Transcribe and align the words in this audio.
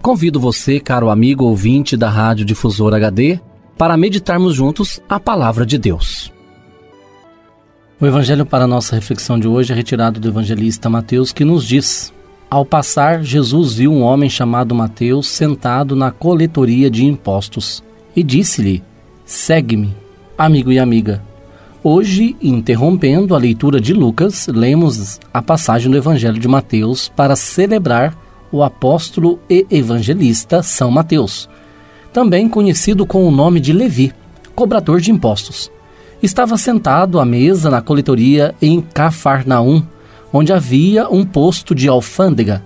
Convido 0.00 0.38
você, 0.38 0.78
caro 0.78 1.10
amigo 1.10 1.44
ouvinte 1.44 1.96
da 1.96 2.08
Rádio 2.08 2.44
Difusor 2.44 2.94
HD, 2.94 3.40
para 3.76 3.96
meditarmos 3.96 4.54
juntos 4.54 5.00
a 5.08 5.18
palavra 5.18 5.66
de 5.66 5.76
Deus. 5.76 6.32
O 8.00 8.06
evangelho 8.06 8.46
para 8.46 8.66
nossa 8.66 8.94
reflexão 8.94 9.40
de 9.40 9.48
hoje 9.48 9.72
é 9.72 9.76
retirado 9.76 10.20
do 10.20 10.28
evangelista 10.28 10.88
Mateus, 10.88 11.32
que 11.32 11.44
nos 11.44 11.66
diz: 11.66 12.12
Ao 12.48 12.64
passar, 12.64 13.24
Jesus 13.24 13.74
viu 13.74 13.92
um 13.92 14.02
homem 14.02 14.30
chamado 14.30 14.72
Mateus 14.72 15.26
sentado 15.26 15.96
na 15.96 16.12
coletoria 16.12 16.88
de 16.88 17.04
impostos 17.04 17.82
e 18.14 18.22
disse-lhe: 18.22 18.84
Segue-me, 19.24 19.96
amigo 20.38 20.70
e 20.70 20.78
amiga. 20.78 21.22
Hoje, 21.82 22.36
interrompendo 22.40 23.34
a 23.34 23.38
leitura 23.38 23.80
de 23.80 23.92
Lucas, 23.92 24.46
lemos 24.46 25.18
a 25.34 25.42
passagem 25.42 25.90
do 25.90 25.96
evangelho 25.96 26.38
de 26.38 26.46
Mateus 26.46 27.08
para 27.08 27.34
celebrar 27.34 28.16
o 28.50 28.62
apóstolo 28.62 29.38
e 29.48 29.66
evangelista 29.70 30.62
São 30.62 30.90
Mateus, 30.90 31.48
também 32.12 32.48
conhecido 32.48 33.06
com 33.06 33.26
o 33.26 33.30
nome 33.30 33.60
de 33.60 33.72
Levi, 33.72 34.12
cobrador 34.54 35.00
de 35.00 35.10
impostos. 35.10 35.70
Estava 36.22 36.56
sentado 36.56 37.20
à 37.20 37.24
mesa 37.24 37.70
na 37.70 37.80
coletoria 37.80 38.54
em 38.60 38.80
Cafarnaum, 38.80 39.84
onde 40.32 40.52
havia 40.52 41.08
um 41.08 41.24
posto 41.24 41.74
de 41.74 41.88
alfândega. 41.88 42.62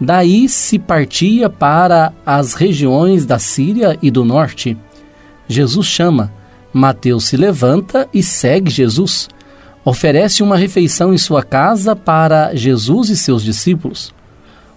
Daí 0.00 0.48
se 0.48 0.78
partia 0.78 1.50
para 1.50 2.12
as 2.24 2.54
regiões 2.54 3.26
da 3.26 3.38
Síria 3.38 3.98
e 4.00 4.10
do 4.10 4.24
norte. 4.24 4.76
Jesus 5.48 5.86
chama, 5.86 6.32
Mateus 6.72 7.26
se 7.26 7.36
levanta 7.36 8.08
e 8.12 8.22
segue 8.22 8.70
Jesus. 8.70 9.28
Oferece 9.84 10.42
uma 10.42 10.56
refeição 10.56 11.14
em 11.14 11.18
sua 11.18 11.42
casa 11.42 11.94
para 11.94 12.54
Jesus 12.54 13.08
e 13.08 13.16
seus 13.16 13.42
discípulos. 13.42 14.15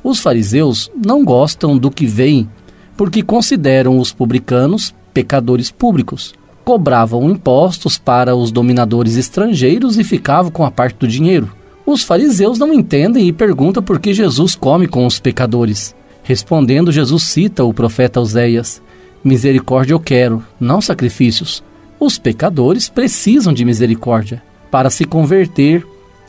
Os 0.03 0.19
fariseus 0.19 0.89
não 0.95 1.23
gostam 1.23 1.77
do 1.77 1.91
que 1.91 2.05
veem, 2.05 2.49
porque 2.95 3.21
consideram 3.21 3.99
os 3.99 4.11
publicanos 4.11 4.93
pecadores 5.13 5.71
públicos. 5.71 6.33
Cobravam 6.63 7.29
impostos 7.29 7.97
para 7.97 8.35
os 8.35 8.51
dominadores 8.51 9.15
estrangeiros 9.15 9.97
e 9.97 10.03
ficavam 10.03 10.51
com 10.51 10.63
a 10.63 10.71
parte 10.71 10.97
do 10.97 11.07
dinheiro. 11.07 11.49
Os 11.85 12.03
fariseus 12.03 12.59
não 12.59 12.73
entendem 12.73 13.27
e 13.27 13.33
perguntam 13.33 13.81
por 13.81 13.99
que 13.99 14.13
Jesus 14.13 14.55
come 14.55 14.87
com 14.87 15.05
os 15.05 15.19
pecadores. 15.19 15.95
Respondendo, 16.21 16.91
Jesus 16.91 17.23
cita 17.23 17.63
o 17.63 17.73
profeta 17.73 18.21
Oséias: 18.21 18.81
Misericórdia 19.23 19.93
eu 19.93 19.99
quero, 19.99 20.43
não 20.59 20.79
sacrifícios. 20.79 21.63
Os 21.99 22.17
pecadores 22.17 22.87
precisam 22.87 23.51
de 23.51 23.65
misericórdia. 23.65 24.41
Para 24.69 24.89
se 24.89 25.03
converter, 25.03 25.85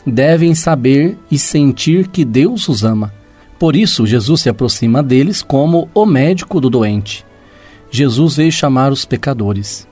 devem 0.07 0.55
saber 0.55 1.19
e 1.31 1.39
sentir 1.39 2.09
que 2.09 2.25
Deus 2.25 2.69
os 2.69 2.83
ama. 2.83 3.13
Por 3.61 3.77
isso, 3.77 4.07
Jesus 4.07 4.41
se 4.41 4.49
aproxima 4.49 5.03
deles 5.03 5.43
como 5.43 5.91
o 5.93 6.07
médico 6.07 6.63
do 6.63 6.71
doente. 6.71 7.27
Jesus 7.91 8.37
veio 8.37 8.51
chamar 8.51 8.91
os 8.91 9.05
pecadores. 9.05 9.87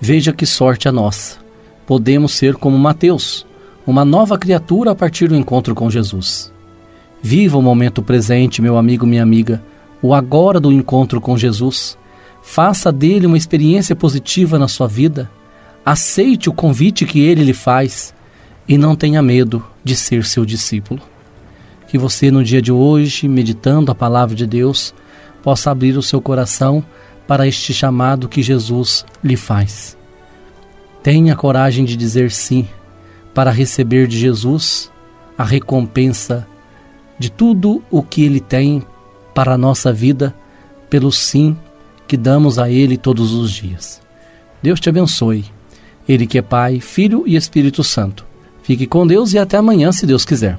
Veja 0.00 0.32
que 0.32 0.46
sorte 0.46 0.88
a 0.88 0.92
nossa. 0.92 1.38
Podemos 1.84 2.30
ser 2.30 2.54
como 2.54 2.78
Mateus, 2.78 3.44
uma 3.84 4.04
nova 4.04 4.38
criatura 4.38 4.92
a 4.92 4.94
partir 4.94 5.26
do 5.26 5.34
encontro 5.34 5.74
com 5.74 5.90
Jesus. 5.90 6.52
Viva 7.20 7.58
o 7.58 7.62
momento 7.62 8.04
presente, 8.04 8.62
meu 8.62 8.78
amigo, 8.78 9.04
minha 9.04 9.24
amiga, 9.24 9.60
o 10.00 10.14
agora 10.14 10.60
do 10.60 10.70
encontro 10.70 11.20
com 11.20 11.36
Jesus. 11.36 11.98
Faça 12.40 12.92
dele 12.92 13.26
uma 13.26 13.36
experiência 13.36 13.96
positiva 13.96 14.60
na 14.60 14.68
sua 14.68 14.86
vida. 14.86 15.28
Aceite 15.84 16.48
o 16.48 16.52
convite 16.52 17.04
que 17.04 17.18
ele 17.18 17.42
lhe 17.42 17.52
faz 17.52 18.14
e 18.68 18.78
não 18.78 18.94
tenha 18.94 19.20
medo 19.20 19.60
de 19.82 19.96
ser 19.96 20.24
seu 20.24 20.46
discípulo 20.46 21.02
que 21.88 21.98
você 21.98 22.30
no 22.30 22.44
dia 22.44 22.62
de 22.62 22.70
hoje, 22.70 23.26
meditando 23.26 23.90
a 23.90 23.94
palavra 23.94 24.36
de 24.36 24.46
Deus, 24.46 24.94
possa 25.42 25.70
abrir 25.70 25.96
o 25.96 26.02
seu 26.02 26.20
coração 26.20 26.84
para 27.26 27.46
este 27.46 27.72
chamado 27.72 28.28
que 28.28 28.42
Jesus 28.42 29.04
lhe 29.24 29.36
faz. 29.36 29.96
Tenha 31.02 31.34
coragem 31.34 31.84
de 31.84 31.96
dizer 31.96 32.30
sim 32.30 32.68
para 33.34 33.50
receber 33.50 34.06
de 34.06 34.18
Jesus 34.18 34.90
a 35.36 35.44
recompensa 35.44 36.46
de 37.18 37.30
tudo 37.30 37.82
o 37.90 38.02
que 38.02 38.22
ele 38.22 38.40
tem 38.40 38.82
para 39.34 39.54
a 39.54 39.58
nossa 39.58 39.92
vida 39.92 40.34
pelo 40.90 41.10
sim 41.10 41.56
que 42.06 42.16
damos 42.16 42.58
a 42.58 42.70
ele 42.70 42.96
todos 42.96 43.32
os 43.32 43.50
dias. 43.50 44.00
Deus 44.62 44.80
te 44.80 44.88
abençoe. 44.88 45.44
Ele 46.08 46.26
que 46.26 46.38
é 46.38 46.42
Pai, 46.42 46.80
Filho 46.80 47.24
e 47.26 47.36
Espírito 47.36 47.84
Santo. 47.84 48.26
Fique 48.62 48.86
com 48.86 49.06
Deus 49.06 49.32
e 49.32 49.38
até 49.38 49.56
amanhã, 49.58 49.92
se 49.92 50.06
Deus 50.06 50.24
quiser. 50.24 50.58